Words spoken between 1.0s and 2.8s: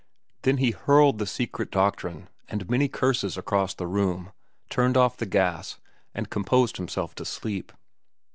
the "Secret Doctrine" and